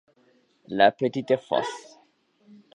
[0.65, 1.99] La Petite-Fosse